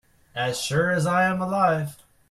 [0.33, 1.95] As sure as I am alive.